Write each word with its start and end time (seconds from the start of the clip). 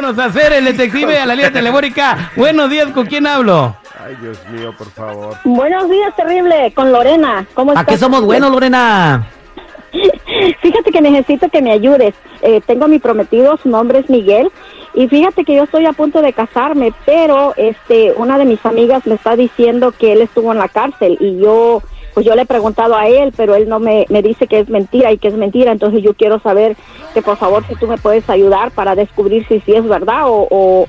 Vámonos 0.00 0.18
a 0.18 0.28
hacer 0.28 0.54
el 0.54 0.64
detective 0.64 1.18
a 1.18 1.26
la 1.26 1.34
línea 1.34 1.52
telefónica. 1.52 2.32
Buenos 2.34 2.70
días, 2.70 2.88
¿con 2.92 3.04
quién 3.04 3.26
hablo? 3.26 3.76
Ay, 4.02 4.16
Dios 4.22 4.38
mío, 4.48 4.72
por 4.78 4.88
favor. 4.92 5.36
Buenos 5.44 5.90
días, 5.90 6.16
terrible, 6.16 6.72
con 6.74 6.90
Lorena. 6.90 7.46
¿Cómo 7.52 7.72
¿A 7.72 7.74
estás? 7.74 7.86
qué 7.86 7.98
somos 7.98 8.24
buenos, 8.24 8.50
Lorena? 8.50 9.28
Fíjate 10.62 10.90
que 10.90 11.02
necesito 11.02 11.50
que 11.50 11.60
me 11.60 11.72
ayudes. 11.72 12.14
Eh, 12.40 12.62
tengo 12.66 12.86
a 12.86 12.88
mi 12.88 12.98
prometido, 12.98 13.58
su 13.58 13.68
nombre 13.68 13.98
es 13.98 14.08
Miguel. 14.08 14.50
Y 14.94 15.06
fíjate 15.06 15.44
que 15.44 15.54
yo 15.54 15.64
estoy 15.64 15.84
a 15.84 15.92
punto 15.92 16.22
de 16.22 16.32
casarme, 16.32 16.94
pero 17.04 17.52
este, 17.58 18.12
una 18.12 18.38
de 18.38 18.46
mis 18.46 18.64
amigas 18.64 19.06
me 19.06 19.16
está 19.16 19.36
diciendo 19.36 19.92
que 19.92 20.14
él 20.14 20.22
estuvo 20.22 20.50
en 20.50 20.58
la 20.58 20.68
cárcel 20.68 21.18
y 21.20 21.36
yo, 21.40 21.82
pues 22.14 22.26
yo 22.26 22.34
le 22.34 22.42
he 22.42 22.46
preguntado 22.46 22.96
a 22.96 23.08
él, 23.08 23.32
pero 23.36 23.54
él 23.54 23.68
no 23.68 23.78
me, 23.80 24.06
me 24.08 24.22
dice 24.22 24.46
que 24.46 24.60
es 24.60 24.68
mentira 24.68 25.12
y 25.12 25.18
que 25.18 25.28
es 25.28 25.34
mentira. 25.34 25.72
Entonces 25.72 26.02
yo 26.02 26.14
quiero 26.14 26.40
saber 26.40 26.76
que 27.14 27.22
por 27.22 27.36
favor 27.36 27.64
si 27.66 27.74
tú 27.76 27.86
me 27.86 27.98
puedes 27.98 28.28
ayudar 28.28 28.72
para 28.72 28.94
descubrir 28.94 29.46
si 29.48 29.60
sí 29.60 29.72
es 29.72 29.86
verdad 29.86 30.28
o, 30.28 30.46
o, 30.50 30.86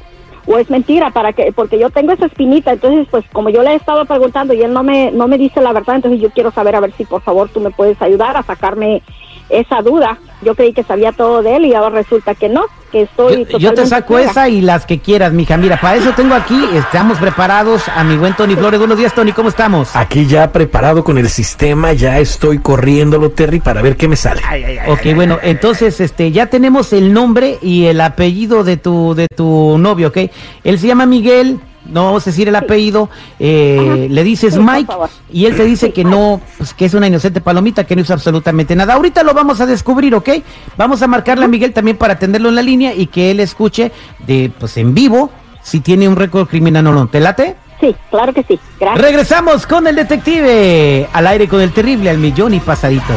o 0.48 0.58
es 0.58 0.70
mentira, 0.70 1.12
para 1.12 1.34
que, 1.34 1.52
porque 1.52 1.78
yo 1.80 1.90
tengo 1.90 2.12
esa 2.12 2.26
espinita. 2.26 2.72
Entonces, 2.74 3.08
pues 3.12 3.24
como 3.32 3.50
yo 3.50 3.62
le 3.64 3.72
he 3.72 3.76
estado 3.76 4.06
preguntando 4.06 4.54
y 4.54 4.62
él 4.62 4.74
no 4.74 4.84
me, 4.84 5.12
no 5.12 5.28
me 5.28 5.38
dice 5.38 5.62
la 5.62 5.74
verdad, 5.74 5.96
entonces 5.98 6.22
yo 6.22 6.32
quiero 6.32 6.52
saber 6.52 6.76
a 6.76 6.80
ver 6.80 6.94
si 6.98 7.06
por 7.06 7.22
favor 7.22 7.50
tú 7.50 7.60
me 7.60 7.72
puedes 7.72 8.02
ayudar 8.02 8.36
a 8.38 8.44
sacarme 8.44 9.04
esa 9.50 9.82
duda. 9.82 10.20
Yo 10.42 10.56
creí 10.56 10.74
que 10.74 10.84
sabía 10.84 11.12
todo 11.12 11.44
de 11.44 11.58
él 11.58 11.66
y 11.66 11.74
ahora 11.74 11.98
resulta 11.98 12.34
que 12.34 12.50
no, 12.50 12.66
que 12.92 13.04
estoy 13.04 13.46
Yo, 13.46 13.60
yo 13.60 13.74
te 13.74 13.86
saco 13.86 14.18
esa 14.18 14.50
y 14.50 14.62
las 14.62 14.86
que 14.86 15.00
quieras, 15.00 15.34
mija. 15.34 15.56
Mira, 15.58 15.80
para 15.80 15.98
eso 15.98 16.12
tengo 16.16 16.34
aquí, 16.34 16.60
estamos 16.74 17.20
preparados 17.20 17.88
a 17.88 18.04
mi 18.04 18.18
buen 18.18 18.34
Tony 18.36 18.56
Flores. 18.56 18.80
Buenos 18.80 18.98
días, 18.98 19.14
Tony, 19.14 19.34
¿cómo 19.34 19.50
estamos? 19.50 19.96
Aquí 19.96 20.26
ya 20.26 20.52
preparado 20.52 21.04
con 21.04 21.18
el 21.18 21.30
sistema, 21.30 21.94
ya 21.94 22.20
estoy 22.20 22.58
corriéndolo, 22.58 23.32
Terry, 23.32 23.60
para 23.60 23.82
ver 23.82 23.96
qué 23.98 24.08
me 24.08 24.16
sale. 24.16 24.42
Ok, 24.88 25.14
bueno, 25.16 25.38
entonces 25.44 26.00
este 26.00 26.32
ya 26.32 26.48
tenemos 26.48 26.92
el 26.94 27.14
nombre 27.14 27.60
y 27.62 27.86
el 27.86 28.02
apellido 28.02 28.64
de 28.64 28.78
tu 28.78 29.14
de 29.14 29.28
tu 29.28 29.78
novio, 29.78 30.08
¿ok? 30.08 30.18
Él 30.64 30.80
se 30.80 30.88
llama 30.88 31.06
Miguel, 31.06 31.60
no 31.86 32.06
vamos 32.06 32.26
a 32.28 32.30
decir 32.30 32.48
el 32.48 32.56
apellido, 32.56 33.10
eh, 33.40 34.08
le 34.10 34.24
dices 34.24 34.54
Sí, 34.54 34.60
Mike 34.60 34.94
y 35.32 35.46
él 35.46 35.56
te 35.56 35.66
dice 35.66 35.92
que 35.92 36.04
no, 36.04 36.42
pues 36.58 36.74
que 36.74 36.86
es 36.86 36.94
una 36.94 37.08
inocente 37.08 37.42
palomita, 37.42 37.84
que 37.86 37.96
no 37.96 38.02
hizo 38.02 38.14
absolutamente 38.14 38.76
nada. 38.76 38.94
Ahorita 38.94 39.24
lo 39.24 39.34
vamos 39.34 39.62
a 39.62 39.66
descubrir, 39.66 40.14
¿ok? 40.16 40.30
Vamos 40.78 41.02
a 41.02 41.08
marcarle 41.08 41.46
a 41.46 41.48
Miguel 41.48 41.74
también 41.74 41.98
para 41.98 42.14
atenderlo 42.14 42.50
en 42.50 42.56
la 42.56 42.62
línea 42.62 42.94
y 42.94 43.08
que 43.08 43.32
él 43.32 43.40
escuche 43.40 43.92
de 44.20 44.52
pues 44.60 44.78
en 44.78 44.94
vivo 44.94 45.32
si 45.62 45.80
tiene 45.80 46.08
un 46.08 46.16
récord 46.16 46.48
criminal 46.48 46.88
o 46.88 46.94
no. 46.94 47.08
¿Te 47.08 47.20
late? 47.20 47.56
Sí, 47.80 47.96
claro 48.12 48.32
que 48.32 48.44
sí. 48.44 48.60
Gracias. 48.80 49.04
Regresamos 49.04 49.66
con 49.66 49.88
el 49.88 49.96
detective 49.96 51.10
al 51.12 51.26
aire 51.28 51.48
con 51.48 51.62
el 51.62 51.72
terrible 51.72 52.12
al 52.12 52.20
millón 52.20 52.54
y 52.54 52.60
pasadito. 52.60 53.14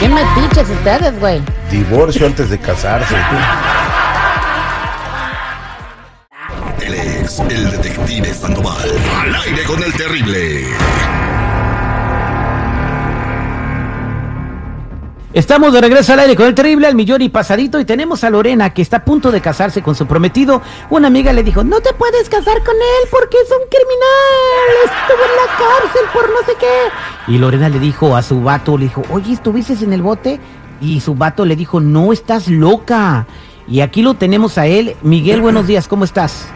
Bien 0.00 0.14
metiches 0.14 0.68
ustedes, 0.70 1.20
güey. 1.20 1.42
Divorcio 1.70 2.26
antes 2.26 2.48
de 2.48 2.58
casarse. 2.58 3.14
El 7.40 7.70
detective 7.70 8.32
Sandoval. 8.32 8.90
Al 9.20 9.34
aire 9.34 9.64
con 9.64 9.82
el 9.82 9.92
terrible. 9.92 10.66
Estamos 15.34 15.72
de 15.74 15.82
regreso 15.82 16.14
al 16.14 16.20
aire 16.20 16.34
con 16.34 16.46
el 16.46 16.54
terrible 16.54 16.86
al 16.86 16.94
millón 16.94 17.20
y 17.20 17.28
pasadito 17.28 17.78
y 17.78 17.84
tenemos 17.84 18.24
a 18.24 18.30
Lorena 18.30 18.72
que 18.72 18.80
está 18.80 18.98
a 18.98 19.04
punto 19.04 19.30
de 19.30 19.42
casarse 19.42 19.82
con 19.82 19.94
su 19.94 20.06
prometido. 20.06 20.62
Una 20.88 21.08
amiga 21.08 21.34
le 21.34 21.42
dijo, 21.42 21.62
no 21.62 21.80
te 21.80 21.92
puedes 21.92 22.28
casar 22.30 22.64
con 22.64 22.74
él 22.74 23.08
porque 23.10 23.36
es 23.44 23.50
un 23.50 23.68
criminal, 23.68 24.70
estuvo 24.86 25.22
en 25.22 25.36
la 25.36 25.46
cárcel 25.58 26.02
por 26.14 26.30
no 26.30 26.38
sé 26.46 26.52
qué. 26.58 27.32
Y 27.32 27.38
Lorena 27.38 27.68
le 27.68 27.78
dijo 27.78 28.16
a 28.16 28.22
su 28.22 28.40
vato, 28.40 28.78
le 28.78 28.84
dijo, 28.86 29.02
oye, 29.10 29.34
¿estuviste 29.34 29.74
en 29.74 29.92
el 29.92 30.00
bote? 30.00 30.40
Y 30.80 31.00
su 31.00 31.14
vato 31.14 31.44
le 31.44 31.54
dijo, 31.54 31.80
no, 31.80 32.14
estás 32.14 32.48
loca. 32.48 33.26
Y 33.68 33.80
aquí 33.80 34.00
lo 34.00 34.14
tenemos 34.14 34.56
a 34.56 34.66
él. 34.66 34.96
Miguel, 35.02 35.42
buenos 35.42 35.66
días, 35.66 35.86
¿cómo 35.86 36.04
estás? 36.04 36.48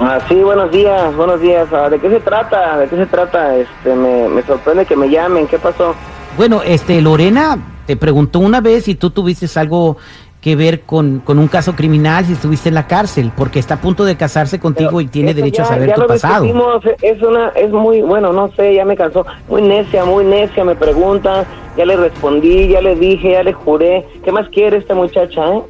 Ah, 0.00 0.18
sí, 0.28 0.34
buenos 0.42 0.70
días, 0.72 1.14
buenos 1.16 1.40
días. 1.40 1.68
Ah, 1.72 1.88
¿De 1.88 1.98
qué 2.00 2.10
se 2.10 2.20
trata? 2.20 2.78
¿De 2.78 2.88
qué 2.88 2.96
se 2.96 3.06
trata? 3.06 3.56
Este, 3.56 3.94
me, 3.94 4.28
me 4.28 4.42
sorprende 4.42 4.84
que 4.86 4.96
me 4.96 5.08
llamen. 5.08 5.46
¿Qué 5.46 5.58
pasó? 5.58 5.94
Bueno, 6.36 6.62
este, 6.64 7.00
Lorena 7.00 7.58
te 7.86 7.96
preguntó 7.96 8.40
una 8.40 8.60
vez 8.60 8.84
si 8.84 8.94
tú 8.96 9.10
tuviste 9.10 9.46
algo 9.58 9.96
que 10.40 10.56
ver 10.56 10.82
con, 10.82 11.20
con 11.20 11.38
un 11.38 11.48
caso 11.48 11.74
criminal, 11.74 12.24
si 12.26 12.32
estuviste 12.32 12.68
en 12.68 12.74
la 12.74 12.86
cárcel, 12.86 13.32
porque 13.34 13.58
está 13.58 13.74
a 13.74 13.80
punto 13.80 14.04
de 14.04 14.16
casarse 14.16 14.58
contigo 14.58 14.90
Pero 14.90 15.00
y 15.00 15.06
tiene 15.06 15.32
derecho 15.32 15.62
a 15.62 15.64
ya- 15.64 15.68
saber 15.70 15.88
ya 15.88 15.94
tu 15.94 16.00
lo 16.02 16.06
pasado. 16.06 16.44
Es 17.00 17.22
una, 17.22 17.48
es 17.50 17.70
muy, 17.70 18.02
bueno, 18.02 18.32
no 18.32 18.50
sé, 18.56 18.74
ya 18.74 18.84
me 18.84 18.96
cansó. 18.96 19.24
Muy 19.48 19.62
necia, 19.62 20.04
muy 20.04 20.24
necia, 20.24 20.64
me 20.64 20.74
pregunta. 20.74 21.46
Ya 21.78 21.86
le 21.86 21.96
respondí, 21.96 22.68
ya 22.68 22.82
le 22.82 22.94
dije, 22.96 23.32
ya 23.32 23.42
le 23.42 23.52
juré. 23.54 24.06
¿Qué 24.24 24.32
más 24.32 24.48
quiere 24.50 24.76
esta 24.78 24.94
muchacha, 24.94 25.54
eh? 25.54 25.62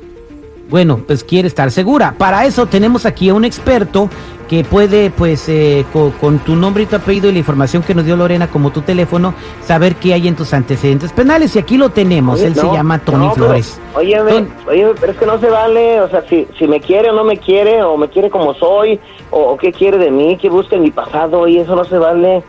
Bueno, 0.71 1.01
pues 1.07 1.25
quiere 1.25 1.47
estar 1.49 1.71
segura. 1.71 2.15
Para 2.17 2.47
eso 2.47 2.67
tenemos 2.67 3.07
aquí 3.07 3.29
a 3.29 3.35
un 3.35 3.45
experto 3.45 4.09
que 4.49 4.63
puede, 4.65 5.11
pues, 5.11 5.49
eh, 5.49 5.85
co- 5.93 6.13
con, 6.21 6.39
tu 6.39 6.55
nombre 6.57 6.83
y 6.83 6.87
tu 6.87 6.97
apellido 6.97 7.29
y 7.29 7.33
la 7.33 7.39
información 7.39 7.83
que 7.83 7.95
nos 7.95 8.05
dio 8.05 8.17
Lorena 8.17 8.49
como 8.49 8.71
tu 8.71 8.83
teléfono, 8.83 9.35
saber 9.67 9.97
qué 9.97 10.13
hay 10.15 10.29
en 10.29 10.37
tus 10.37 10.53
antecedentes 10.53 11.13
penales. 11.13 11.55
Y 11.57 11.59
aquí 11.59 11.77
lo 11.79 11.91
tenemos. 11.91 12.41
Oye, 12.41 12.49
Él 12.49 12.55
se 12.55 12.67
llama 12.67 12.99
Tony 12.99 13.27
no, 13.27 13.35
Flores. 13.35 13.79
Óyeme, 13.95 14.47
pero 14.67 15.13
es 15.13 15.19
que 15.19 15.27
no 15.27 15.39
se 15.39 15.49
vale, 15.49 16.01
o 16.01 16.09
sea, 16.11 16.23
si, 16.29 16.47
si 16.59 16.67
me 16.67 16.81
quiere 16.81 17.11
o 17.11 17.15
no 17.15 17.25
me 17.25 17.39
quiere, 17.39 17.83
o 17.83 17.97
me 17.97 18.09
quiere 18.09 18.29
como 18.31 18.55
soy, 18.55 19.01
o, 19.31 19.41
o 19.53 19.57
qué 19.57 19.73
quiere 19.73 19.97
de 19.99 20.11
mí, 20.11 20.37
que 20.41 20.51
busca 20.51 20.77
en 20.77 20.83
mi 20.83 20.91
pasado, 20.91 21.47
y 21.49 21.59
eso 21.59 21.75
no 21.75 21.85
se 21.85 21.99
vale. 21.99 22.43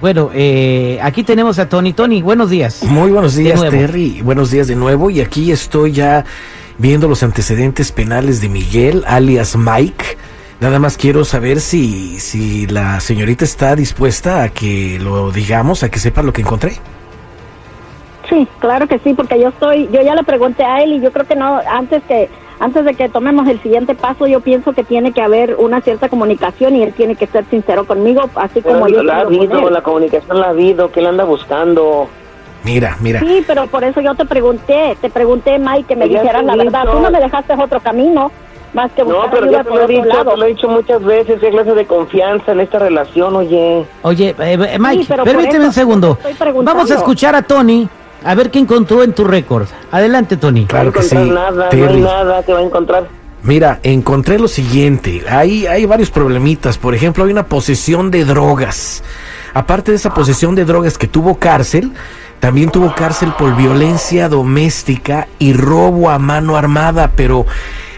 Bueno, 0.00 0.30
eh, 0.34 0.98
aquí 1.02 1.22
tenemos 1.22 1.58
a 1.58 1.68
Tony. 1.68 1.92
Tony, 1.92 2.22
buenos 2.22 2.50
días. 2.50 2.82
Muy 2.82 3.10
buenos 3.10 3.34
días. 3.34 3.60
Terry. 3.70 4.20
Buenos 4.22 4.50
días 4.50 4.66
de 4.68 4.76
nuevo. 4.76 5.10
Y 5.10 5.20
aquí 5.20 5.50
estoy 5.50 5.92
ya 5.92 6.24
viendo 6.78 7.08
los 7.08 7.22
antecedentes 7.22 7.92
penales 7.92 8.40
de 8.40 8.48
Miguel, 8.48 9.04
alias 9.06 9.56
Mike. 9.56 10.16
Nada 10.60 10.78
más 10.78 10.96
quiero 10.96 11.24
saber 11.24 11.60
si, 11.60 12.18
si 12.18 12.66
la 12.66 13.00
señorita 13.00 13.44
está 13.44 13.76
dispuesta 13.76 14.42
a 14.42 14.48
que 14.48 14.98
lo 14.98 15.30
digamos, 15.30 15.82
a 15.82 15.90
que 15.90 15.98
sepa 15.98 16.22
lo 16.22 16.32
que 16.32 16.40
encontré. 16.42 16.78
Sí, 18.28 18.48
claro 18.58 18.86
que 18.88 18.98
sí, 19.00 19.14
porque 19.14 19.38
yo 19.38 19.48
estoy, 19.48 19.88
yo 19.92 20.02
ya 20.02 20.14
le 20.14 20.24
pregunté 20.24 20.64
a 20.64 20.82
él 20.82 20.94
y 20.94 21.00
yo 21.00 21.12
creo 21.12 21.26
que 21.26 21.36
no, 21.36 21.60
antes 21.70 22.02
que, 22.04 22.28
antes 22.58 22.84
de 22.84 22.94
que 22.94 23.08
tomemos 23.08 23.46
el 23.48 23.60
siguiente 23.62 23.94
paso, 23.94 24.26
yo 24.26 24.40
pienso 24.40 24.72
que 24.72 24.82
tiene 24.82 25.12
que 25.12 25.20
haber 25.20 25.56
una 25.56 25.80
cierta 25.80 26.08
comunicación 26.08 26.74
y 26.74 26.82
él 26.82 26.92
tiene 26.94 27.14
que 27.16 27.26
ser 27.26 27.44
sincero 27.50 27.86
conmigo, 27.86 28.28
así 28.34 28.62
como 28.62 28.84
Pero 28.84 28.96
yo 28.96 29.02
la 29.04 29.18
ha 29.18 29.20
habido, 29.20 29.68
él. 29.68 29.74
la 29.74 29.82
comunicación 29.82 30.40
la 30.40 30.46
ha 30.46 30.50
habido, 30.50 30.90
¿qué 30.90 31.02
le 31.02 31.08
anda 31.08 31.24
buscando? 31.24 32.08
Mira, 32.64 32.96
mira. 33.00 33.20
Sí, 33.20 33.44
pero 33.46 33.66
por 33.66 33.84
eso 33.84 34.00
yo 34.00 34.14
te 34.14 34.24
pregunté, 34.24 34.96
te 35.00 35.08
pregunté, 35.10 35.58
Mike, 35.58 35.84
que 35.88 35.96
me 35.96 36.08
Ya 36.08 36.20
dijeras 36.20 36.44
la 36.44 36.56
verdad. 36.56 36.84
Tú 36.90 37.00
no 37.00 37.10
me 37.10 37.20
dejaste 37.20 37.54
otro 37.54 37.80
camino 37.80 38.30
más 38.74 38.90
que 38.92 39.02
No, 39.02 39.08
buscar 39.08 39.30
pero 39.30 39.44
ayuda 39.44 39.58
ya 39.58 39.62
te 39.64 39.68
por 39.70 39.76
lo 39.78 39.80
he 39.80 39.84
otro 39.84 39.94
dicho, 40.04 40.06
lado. 40.16 40.30
te 40.32 40.36
lo 40.36 40.44
he 40.44 40.48
dicho 40.48 40.68
muchas 40.68 41.02
veces, 41.04 41.40
qué 41.40 41.50
clase 41.50 41.74
de 41.74 41.86
confianza 41.86 42.52
en 42.52 42.60
esta 42.60 42.78
relación, 42.78 43.36
oye. 43.36 43.84
Oye, 44.02 44.34
eh, 44.38 44.58
eh, 44.70 44.78
Mike, 44.78 45.04
Sí, 45.04 45.12
permíteme 45.24 45.56
eso 45.58 45.66
un 45.68 45.72
segundo. 45.72 46.18
Vamos 46.62 46.90
a 46.90 46.94
escuchar 46.94 47.34
a 47.34 47.42
Tony 47.42 47.88
a 48.24 48.34
ver 48.34 48.50
qué 48.50 48.58
encontró 48.58 49.02
en 49.02 49.12
tu 49.12 49.24
récord. 49.24 49.66
Adelante, 49.92 50.36
Tony. 50.36 50.66
Claro 50.66 50.86
no 50.86 50.92
que 50.92 51.02
sí, 51.02 51.14
nada, 51.14 51.68
no 51.72 51.88
hay 51.88 52.00
nada 52.00 52.42
que 52.42 52.52
va 52.52 52.58
a 52.58 52.62
encontrar. 52.62 53.06
Mira, 53.42 53.78
encontré 53.84 54.38
lo 54.40 54.48
siguiente. 54.48 55.22
Hay, 55.28 55.66
hay 55.66 55.86
varios 55.86 56.10
problemitas. 56.10 56.78
Por 56.78 56.94
ejemplo, 56.96 57.22
hay 57.24 57.30
una 57.30 57.46
posesión 57.46 58.10
de 58.10 58.24
drogas. 58.24 59.04
Aparte 59.54 59.92
de 59.92 59.96
esa 59.96 60.12
posesión 60.12 60.56
de 60.56 60.64
drogas 60.64 60.98
que 60.98 61.06
tuvo 61.06 61.36
cárcel, 61.38 61.92
también 62.40 62.70
tuvo 62.70 62.94
cárcel 62.94 63.32
por 63.38 63.56
violencia 63.56 64.28
doméstica 64.28 65.28
y 65.38 65.52
robo 65.52 66.10
a 66.10 66.18
mano 66.18 66.56
armada. 66.56 67.12
Pero 67.16 67.46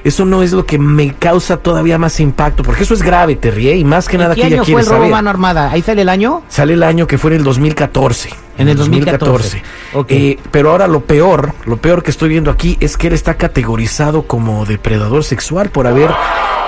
eso 0.09 0.25
no 0.25 0.43
es 0.43 0.53
lo 0.53 0.65
que 0.67 0.79
me 0.79 1.15
causa 1.15 1.57
todavía 1.59 1.99
más 1.99 2.19
impacto, 2.21 2.63
porque 2.63 2.83
eso 2.83 2.95
es 2.95 3.03
grave, 3.03 3.37
te 3.37 3.51
ríe, 3.51 3.77
y 3.77 3.85
más 3.85 4.09
que 4.09 4.17
¿En 4.17 4.23
nada 4.23 4.35
qué 4.35 4.41
que 4.43 4.47
ella 4.49 4.57
año 4.57 4.65
fue 4.65 4.75
quiere 4.75 4.81
el 4.83 4.87
robo 4.89 4.99
saber. 4.99 5.11
mano 5.13 5.31
armada? 5.31 5.71
¿Ahí 5.71 5.83
sale 5.83 6.03
el 6.03 6.09
año? 6.09 6.43
Sale 6.49 6.73
el 6.75 6.83
año 6.83 7.07
que 7.07 7.19
fue 7.19 7.31
en 7.33 7.39
el 7.39 7.45
2014. 7.45 8.31
En 8.59 8.69
el 8.69 8.77
2014. 8.77 9.63
Ok. 9.95 10.07
Eh, 10.11 10.39
pero 10.51 10.73
ahora 10.73 10.89
lo 10.89 11.01
peor, 11.05 11.53
lo 11.65 11.77
peor 11.77 12.03
que 12.03 12.11
estoy 12.11 12.29
viendo 12.29 12.51
aquí 12.51 12.77
es 12.81 12.97
que 12.97 13.07
él 13.07 13.13
está 13.13 13.35
categorizado 13.35 14.23
como 14.23 14.65
depredador 14.67 15.23
sexual 15.23 15.71
por 15.71 15.87
haber 15.87 16.11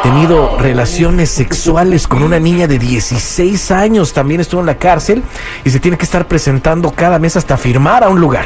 tenido 0.04 0.56
relaciones 0.58 1.30
sexuales 1.30 2.06
con 2.06 2.22
una 2.22 2.38
niña 2.38 2.68
de 2.68 2.78
16 2.78 3.72
años. 3.72 4.12
También 4.12 4.40
estuvo 4.40 4.60
en 4.60 4.66
la 4.66 4.76
cárcel 4.78 5.22
y 5.64 5.70
se 5.70 5.80
tiene 5.80 5.98
que 5.98 6.04
estar 6.04 6.28
presentando 6.28 6.92
cada 6.92 7.18
mes 7.18 7.36
hasta 7.36 7.56
firmar 7.56 8.04
a 8.04 8.08
un 8.08 8.20
lugar. 8.20 8.44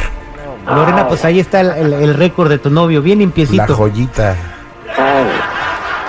Lorena, 0.66 1.06
pues 1.06 1.22
ahí 1.26 1.38
está 1.38 1.60
el, 1.60 1.70
el- 1.72 1.92
el 1.92 2.14
récord 2.14 2.48
de 2.48 2.56
tu 2.58 2.70
novio, 2.70 3.02
bien 3.02 3.18
La 3.18 3.24
limpiecito. 3.24 3.74
joyita. 3.76 4.34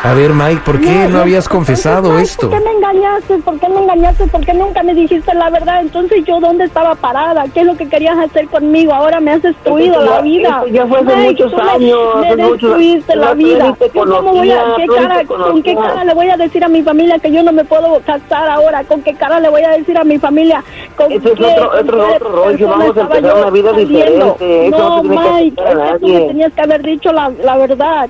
A 0.05 0.13
ver, 0.13 0.33
Mike, 0.33 0.61
¿por 0.63 0.79
qué 0.79 0.85
no, 0.85 1.09
no, 1.09 1.19
habías 1.21 1.45
entonces, 1.45 1.49
confesado 1.49 2.09
Mike, 2.11 2.21
esto? 2.23 2.49
¿Por 2.49 2.59
qué 2.59 2.63
me 2.65 2.71
engañaste? 2.73 3.37
¿Por 3.39 3.59
qué 3.59 3.69
me 3.69 3.79
engañaste? 3.79 4.27
¿Por 4.27 4.45
qué 4.45 4.53
nunca 4.53 4.83
me 4.83 4.93
dijiste 4.93 5.33
la 5.33 5.49
verdad? 5.49 5.81
Entonces, 5.81 6.23
¿yo 6.25 6.39
dónde 6.39 6.65
estaba 6.65 6.93
parada? 6.93 7.45
¿Qué 7.51 7.61
es 7.61 7.65
lo 7.65 7.75
que 7.75 7.89
querías 7.89 8.15
hacer 8.19 8.47
conmigo? 8.47 8.93
Ahora 8.93 9.19
me 9.19 9.31
has 9.31 9.41
destruido 9.41 9.99
la 10.01 10.21
vida. 10.21 10.49
esto 10.49 10.67
ya 10.67 10.85
fue 10.85 10.99
hace 10.99 11.15
Mike, 11.15 11.43
muchos 11.45 11.53
me- 11.63 11.71
años, 11.71 11.99
Me, 12.21 12.35
muchos- 12.35 12.61
destruiste 12.61 13.15
la 13.15 13.33
vida. 13.33 13.67
ni 13.67 13.73
te 13.73 13.91
¿Yo 13.95 14.03
¿Cómo 14.05 14.33
voy 14.35 14.51
a, 14.51 14.63
qué 14.77 14.85
cara, 14.85 15.25
¿Con 15.25 15.63
qué 15.63 15.75
cara 15.75 16.03
le 16.03 16.13
voy 16.13 16.29
a 16.29 16.37
decir 16.37 16.63
a 16.63 16.67
mi 16.67 16.83
familia 16.83 17.17
que 17.17 17.31
yo 17.31 17.41
no 17.41 17.51
me 17.51 17.65
puedo 17.65 17.99
casar 18.05 18.47
ahora? 18.47 18.83
¿Con 18.83 19.01
qué 19.01 19.15
cara 19.15 19.39
le 19.39 19.49
voy 19.49 19.63
a 19.63 19.69
decir 19.71 19.97
a 19.97 20.03
mi 20.03 20.19
familia? 20.19 20.63
¿Con 20.95 21.11
Ese 21.11 21.29
es 21.29 21.35
qué- 21.35 21.45
otro- 21.45 21.69
con 21.71 21.99
otro- 22.01 22.29
rollo, 22.29 22.67
vamos 22.67 22.95
a 22.97 23.01
empezar 23.01 23.23
yo 23.23 23.37
una 23.41 23.49
vida 23.49 23.71
saliendo? 23.71 24.37
diferente, 24.37 24.67
eso 24.67 24.77
no 24.77 25.01
que 25.01 25.07
Mike, 25.09 25.61
es 25.65 25.75
que 25.89 25.99
tú 25.99 26.07
me 26.09 26.21
tenías 26.27 26.53
que 26.53 26.61
haber 26.61 26.81
dicho 26.83 27.11
la, 27.11 27.31
la 27.43 27.57
verdad. 27.57 28.07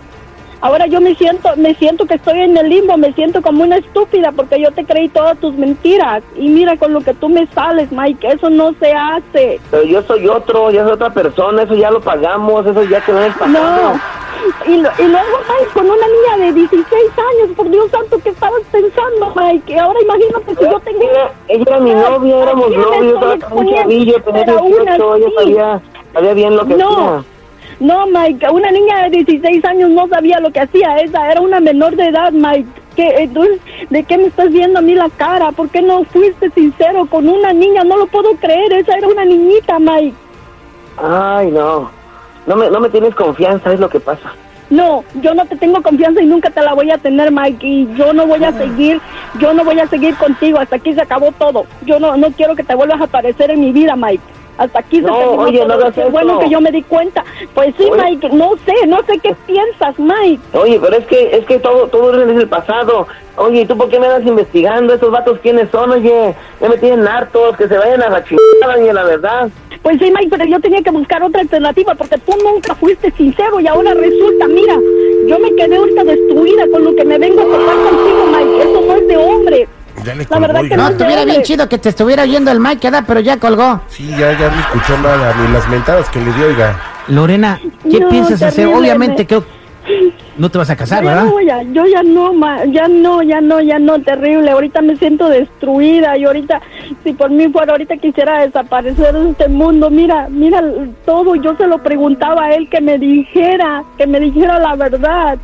Ahora 0.62 0.88
yo 0.88 1.00
me 1.02 1.14
siento, 1.16 1.50
me 1.58 1.76
siento 1.76 2.06
que 2.06 2.16
estoy 2.16 2.40
en 2.40 2.58
el 2.58 2.70
limbo, 2.70 2.98
me 2.98 3.14
siento 3.14 3.42
como 3.42 3.64
una 3.64 3.78
estúpida 3.78 4.32
porque 4.32 4.60
yo 4.60 4.72
te 4.72 4.84
creí 4.86 5.10
todas 5.10 5.38
tus 5.40 5.54
mentiras. 5.56 6.24
Y 6.36 6.48
mira 6.50 6.76
con 6.78 6.94
lo 6.94 7.02
que 7.02 7.14
tú 7.14 7.30
me 7.30 7.46
sales, 7.48 7.92
Mike, 7.92 8.28
eso 8.28 8.50
no 8.50 8.74
se 8.80 8.92
hace. 8.92 9.60
Pero 9.70 9.84
yo 9.84 10.02
soy 10.04 10.28
otro, 10.28 10.72
ya 10.72 10.84
soy 10.84 10.94
otra 10.94 11.12
persona, 11.14 11.64
eso 11.64 11.76
ya 11.76 11.92
lo 11.92 12.02
pagamos, 12.02 12.66
eso 12.66 12.84
ya 12.84 13.02
quedó 13.02 13.20
en 13.20 13.26
el 13.26 13.34
pasado. 13.34 13.94
No. 13.94 14.00
Y, 14.68 14.78
lo- 14.78 14.90
y 15.00 15.04
luego, 15.08 15.38
Mike, 15.50 15.72
con 15.74 15.86
una 15.86 16.06
niña 16.08 16.46
de 16.46 16.54
16 16.54 16.84
años, 17.18 17.56
por 17.56 17.70
Dios 17.70 17.90
santo, 17.92 18.20
¿qué 18.24 18.30
estabas 18.30 18.62
pensando, 18.72 19.34
Mike? 19.36 19.74
Y 19.74 19.78
ahora 19.78 20.00
imagínate 20.02 20.56
si 20.56 20.62
yo 20.64 20.80
tengo... 20.82 21.02
Ella, 21.02 21.32
ella 21.48 21.64
era 21.68 21.80
mi 21.80 21.92
novia, 21.94 22.44
éramos 22.44 22.66
¿A 22.66 22.68
quién 22.70 22.80
me 22.80 22.86
novios, 22.86 23.14
estaba 23.16 23.38
con 23.50 23.58
un 23.68 23.74
chavillo, 23.76 24.22
tenía 24.22 24.46
Pero 24.46 24.60
aún 24.60 24.72
18, 24.72 25.16
ella 25.16 25.28
sabía, 25.38 25.82
sabía 26.14 26.34
bien 26.34 26.56
lo 26.56 26.66
que 26.66 26.76
No. 26.76 26.90
hacía. 26.90 27.24
No, 27.80 28.08
Mike, 28.08 28.50
una 28.50 28.72
niña 28.72 29.04
de 29.04 29.10
16 29.24 29.66
años 29.66 29.90
no 29.90 30.08
sabía 30.08 30.40
lo 30.40 30.52
que 30.52 30.62
hacía. 30.62 30.98
Esa 30.98 31.32
era 31.32 31.42
una 31.42 31.60
menor 31.60 31.96
de 31.96 32.08
edad, 32.08 32.32
Mike. 32.32 32.68
¿Qué, 32.96 33.10
entonces, 33.18 33.60
¿De 33.90 34.04
qué 34.04 34.18
me 34.18 34.28
estás 34.28 34.50
viendo 34.52 34.80
a 34.80 34.82
mí 34.82 34.96
la 34.96 35.10
cara? 35.10 35.52
¿Por 35.52 35.70
qué 35.70 35.82
no 35.82 36.06
fuiste 36.06 36.50
sincero 36.52 37.06
con 37.06 37.28
una 37.28 37.52
niña? 37.52 37.84
No 37.84 37.98
lo 37.98 38.08
puedo 38.08 38.32
creer. 38.36 38.72
Esa 38.74 38.98
era 38.98 39.08
una 39.08 39.26
niñita, 39.26 39.78
Mike. 39.80 40.16
Ay, 40.98 41.52
no. 41.52 41.92
No 42.48 42.56
me, 42.56 42.70
no 42.70 42.80
me 42.80 42.90
tienes 42.90 43.14
confianza, 43.16 43.74
es 43.74 43.80
lo 43.80 43.90
que 43.90 44.00
pasa. 44.00 44.34
No, 44.70 45.04
yo 45.22 45.34
no 45.36 45.46
te 45.46 45.56
tengo 45.58 45.82
confianza 45.82 46.22
y 46.22 46.26
nunca 46.26 46.50
te 46.50 46.62
la 46.62 46.74
voy 46.74 46.90
a 46.90 46.98
tener, 46.98 47.32
Mike. 47.32 47.68
Y 47.68 47.94
yo 47.96 48.14
no 48.14 48.26
voy 48.26 48.44
a 48.44 48.52
seguir, 48.54 49.00
yo 49.40 49.54
no 49.54 49.64
voy 49.64 49.80
a 49.80 49.88
seguir 49.88 50.16
contigo. 50.16 50.60
Hasta 50.60 50.78
aquí 50.78 50.94
se 50.94 51.02
acabó 51.02 51.32
todo. 51.34 51.66
Yo 51.86 52.00
no, 52.00 52.16
no 52.16 52.32
quiero 52.32 52.56
que 52.56 52.64
te 52.64 52.74
vuelvas 52.74 53.02
a 53.02 53.06
aparecer 53.06 53.52
en 53.52 53.60
mi 53.60 53.72
vida, 53.72 53.96
Mike. 53.96 54.24
Hasta 54.58 54.80
aquí 54.80 54.98
se 54.98 55.08
No, 55.08 55.18
terminó 55.18 55.42
oye, 55.42 55.66
no 55.66 55.92
Qué 55.92 56.06
bueno 56.06 56.40
que 56.40 56.50
yo 56.50 56.62
me 56.62 56.72
di 56.72 56.82
cuenta. 56.84 57.24
Pues 57.54 57.74
sí, 57.78 57.84
Oye. 57.90 58.02
Mike, 58.02 58.30
no 58.30 58.52
sé, 58.66 58.88
no 58.88 58.98
sé 59.06 59.20
qué 59.20 59.36
piensas, 59.46 59.98
Mike. 59.98 60.42
Oye, 60.54 60.80
pero 60.80 60.98
es 60.98 61.06
que, 61.06 61.36
es 61.36 61.46
que 61.46 61.60
todo, 61.60 61.88
todo 61.88 62.24
es 62.24 62.38
el 62.38 62.48
pasado. 62.48 63.08
Oye, 63.38 63.62
¿y 63.62 63.66
tú 63.66 63.78
por 63.78 63.90
qué 63.90 64.00
me 64.00 64.08
andas 64.08 64.26
investigando? 64.26 64.94
¿Esos 64.94 65.12
vatos 65.12 65.40
quiénes 65.42 65.70
son? 65.70 65.92
Oye, 65.92 66.34
ya 66.62 66.70
me 66.70 66.78
tienen 66.78 67.06
hartos, 67.08 67.58
que 67.58 67.68
se 67.68 67.78
vayan 67.78 68.02
a 68.04 68.10
la 68.10 68.24
chingada, 68.24 68.94
la 68.94 69.04
verdad. 69.04 69.50
Pues 69.82 70.00
sí, 70.00 70.06
Mike, 70.10 70.30
pero 70.32 70.46
yo 70.46 70.60
tenía 70.60 70.82
que 70.82 70.90
buscar 70.90 71.22
otra 71.22 71.42
alternativa 71.42 71.94
porque 71.94 72.18
tú 72.18 72.34
nunca 72.44 72.74
fuiste 72.76 73.12
sincero 73.12 73.60
y 73.60 73.68
ahora 73.68 73.94
resulta, 73.94 74.48
mira, 74.48 74.74
yo 75.28 75.38
me 75.38 75.54
quedé 75.54 75.76
ahorita 75.76 76.04
destruida 76.06 76.68
con 76.72 76.86
lo 76.86 76.96
que 76.96 77.06
me 77.06 77.18
vengo 77.20 77.42
a 77.42 77.46
tocar 77.46 77.76
contigo, 77.76 78.26
Mike. 78.32 78.62
Eso 78.62 78.82
no 78.82 78.96
es 78.96 79.08
de 79.08 79.18
hombre. 79.18 79.68
Ya 80.16 80.18
le 80.18 80.24
La 80.24 80.30
colgó, 80.30 80.42
verdad 80.48 80.60
que 80.60 80.64
oiga. 80.66 80.78
No, 80.78 80.84
no 80.84 80.90
estuviera 80.90 81.26
bien 81.26 81.42
chido 81.44 81.70
que 81.70 81.78
te 81.78 81.90
estuviera 81.90 82.24
oyendo 82.24 82.52
el 82.52 82.60
Mike, 82.60 82.88
¿verdad? 82.90 83.04
Pero 83.08 83.20
ya 83.20 83.38
colgó. 83.38 83.82
Sí, 83.88 84.08
ya, 84.10 84.32
ya 84.38 84.50
no 84.50 84.60
escuchó 84.60 84.98
nada, 85.02 85.34
ni 85.42 85.54
las 85.54 85.68
mentadas 85.70 86.10
que 86.10 86.20
le 86.20 86.32
dio, 86.34 86.48
oiga. 86.48 86.80
Lorena, 87.08 87.60
¿qué 87.90 88.00
No, 88.00 88.10
piensas 88.10 88.42
hacer? 88.42 88.68
Obviamente 88.68 89.24
me- 89.24 89.28
creo 89.28 89.46
no 90.38 90.50
te 90.50 90.58
vas 90.58 90.70
a 90.72 90.76
casar, 90.76 91.04
Yo 91.04 91.10
¿verdad? 91.10 91.26
no 91.26 91.32
voy 91.32 91.48
a- 91.50 91.62
yo 91.62 91.86
ya 91.86 92.02
no, 92.02 92.34
ma, 92.34 92.66
ya 92.66 92.88
no, 92.88 93.22
ya 93.22 93.40
no, 93.42 93.62
ya 93.62 93.78
no, 93.78 94.02
terrible. 94.02 94.50
Ahorita 94.50 94.82
me 94.82 94.96
siento 94.98 95.30
destruida 95.30 96.18
y 96.18 96.24
ahorita, 96.26 96.60
si 97.04 97.14
por 97.14 97.30
mí 97.30 97.48
fuera, 97.50 97.74
ahorita 97.74 97.98
quisiera 97.98 98.40
desaparecer 98.42 99.14
de 99.14 99.30
este 99.30 99.48
mundo. 99.48 99.92
Mira, 99.92 100.28
mira 100.30 100.64
todo. 101.06 101.36
Yo 101.36 101.56
se 101.56 101.68
lo 101.68 101.78
preguntaba 101.78 102.46
a 102.46 102.54
él 102.56 102.68
que 102.70 102.82
me 102.82 102.98
dijera, 102.98 103.84
que 103.98 104.08
me 104.08 104.20
dijera 104.20 104.58
la 104.60 104.76
verdad. 104.76 105.38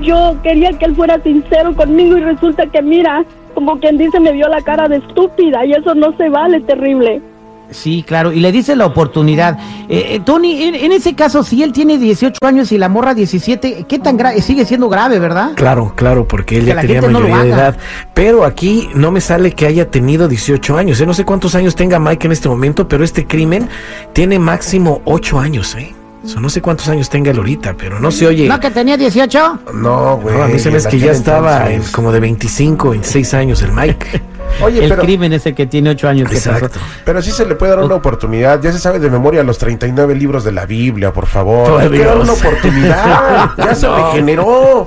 Yo 0.00 0.36
quería 0.42 0.72
que 0.78 0.84
él 0.84 0.94
fuera 0.94 1.18
sincero 1.22 1.74
conmigo 1.74 2.16
y 2.16 2.20
resulta 2.22 2.66
que 2.66 2.82
mira, 2.82 3.24
como 3.64 3.78
quien 3.78 3.96
dice, 3.96 4.18
me 4.18 4.32
vio 4.32 4.48
la 4.48 4.60
cara 4.60 4.88
de 4.88 4.96
estúpida 4.96 5.64
y 5.64 5.72
eso 5.72 5.94
no 5.94 6.16
se 6.16 6.28
vale, 6.28 6.60
terrible. 6.62 7.22
Sí, 7.70 8.04
claro, 8.06 8.32
y 8.32 8.40
le 8.40 8.50
dice 8.50 8.74
la 8.74 8.84
oportunidad. 8.84 9.56
Eh, 9.88 10.16
eh, 10.16 10.20
Tony, 10.22 10.64
en, 10.64 10.74
en 10.74 10.92
ese 10.92 11.14
caso, 11.14 11.44
si 11.44 11.62
él 11.62 11.72
tiene 11.72 11.96
18 11.96 12.38
años 12.42 12.72
y 12.72 12.76
la 12.76 12.88
morra 12.88 13.14
17, 13.14 13.86
¿qué 13.88 13.98
tan 14.00 14.16
grave? 14.16 14.42
Sigue 14.42 14.64
siendo 14.64 14.88
grave, 14.88 15.20
¿verdad? 15.20 15.52
Claro, 15.54 15.94
claro, 15.94 16.26
porque 16.26 16.58
él 16.58 16.64
Que 16.64 16.74
ya 16.74 16.80
tenía 16.80 17.00
gente 17.00 17.12
no 17.12 17.20
mayoría 17.20 17.44
de 17.44 17.50
edad. 17.50 17.76
Pero 18.12 18.44
aquí 18.44 18.90
no 18.94 19.10
me 19.12 19.20
sale 19.20 19.52
que 19.52 19.66
haya 19.66 19.88
tenido 19.88 20.26
18 20.26 20.76
años. 20.76 21.00
¿eh? 21.00 21.06
No 21.06 21.14
sé 21.14 21.24
cuántos 21.24 21.54
años 21.54 21.76
tenga 21.76 22.00
Mike 22.00 22.26
en 22.26 22.32
este 22.32 22.48
momento, 22.48 22.88
pero 22.88 23.04
este 23.04 23.26
crimen 23.26 23.68
tiene 24.12 24.40
máximo 24.40 25.00
8 25.04 25.38
años, 25.38 25.74
¿eh? 25.76 25.94
O 26.24 26.28
sea, 26.28 26.40
no 26.40 26.48
sé 26.48 26.62
cuántos 26.62 26.88
años 26.88 27.10
tenga 27.10 27.32
él 27.32 27.38
ahorita, 27.38 27.74
pero 27.76 27.98
no 27.98 28.10
se 28.12 28.26
oye. 28.26 28.48
¿No 28.48 28.60
que 28.60 28.70
tenía 28.70 28.96
18? 28.96 29.58
No, 29.74 30.18
güey. 30.18 30.36
No, 30.36 30.44
a 30.44 30.48
mí 30.48 30.58
se 30.58 30.70
me 30.70 30.76
hace 30.76 30.88
que 30.88 30.98
ya 30.98 31.10
estaba 31.10 31.70
en 31.70 31.82
como 31.84 32.12
de 32.12 32.20
25, 32.20 32.90
26 32.90 33.34
años 33.34 33.62
el 33.62 33.72
Mike. 33.72 34.22
Oye, 34.62 34.84
el 34.84 34.90
pero, 34.90 35.02
crimen 35.02 35.32
es 35.32 35.46
el 35.46 35.54
que 35.54 35.66
tiene 35.66 35.90
8 35.90 36.08
años. 36.08 36.28
que 36.28 36.36
Exacto. 36.36 36.78
pero 37.04 37.22
sí 37.22 37.30
se 37.30 37.46
le 37.46 37.54
puede 37.54 37.74
dar 37.74 37.84
una 37.84 37.94
oportunidad. 37.94 38.60
Ya 38.60 38.70
se 38.70 38.78
sabe 38.78 38.98
de 38.98 39.08
memoria 39.08 39.42
los 39.42 39.56
39 39.56 40.14
libros 40.14 40.44
de 40.44 40.52
la 40.52 40.66
Biblia, 40.66 41.12
por 41.12 41.26
favor. 41.26 41.70
Por 41.70 41.80
Hay 41.80 41.88
que 41.88 42.04
dar 42.04 42.18
una 42.18 42.32
oportunidad. 42.32 43.50
ya 43.56 43.74
se 43.74 43.88
regeneró. 43.88 44.86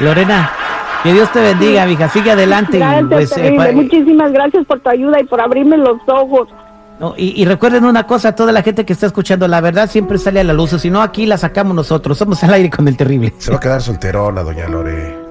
Lorena, 0.00 0.50
que 1.02 1.12
Dios 1.12 1.32
te 1.32 1.40
bendiga, 1.40 1.86
mija. 1.86 2.08
Sigue 2.08 2.32
adelante. 2.32 2.76
y, 2.76 2.80
Gracias, 2.80 3.08
pues, 3.08 3.36
eh, 3.38 3.72
Muchísimas 3.72 4.32
gracias 4.32 4.66
por 4.66 4.80
tu 4.80 4.90
ayuda 4.90 5.20
y 5.20 5.24
por 5.24 5.40
abrirme 5.40 5.76
los 5.76 5.98
ojos. 6.06 6.48
No, 7.00 7.14
y, 7.16 7.44
recuerden 7.44 7.84
una 7.84 8.06
cosa, 8.06 8.34
toda 8.34 8.50
la 8.50 8.62
gente 8.62 8.84
que 8.84 8.92
está 8.92 9.06
escuchando, 9.06 9.46
la 9.46 9.60
verdad 9.60 9.88
siempre 9.88 10.18
sale 10.18 10.40
a 10.40 10.44
la 10.44 10.52
luz. 10.52 10.72
o 10.72 10.78
Si 10.78 10.90
no, 10.90 11.00
aquí 11.00 11.26
la 11.26 11.38
sacamos 11.38 11.74
nosotros. 11.74 12.18
Somos 12.18 12.42
al 12.42 12.52
aire 12.54 12.70
con 12.70 12.88
el 12.88 12.96
terrible. 12.96 13.32
Se 13.38 13.50
va 13.50 13.58
a 13.58 13.60
quedar 13.60 13.80
solterona, 13.80 14.42
doña 14.42 14.68
Lore. 14.68 15.27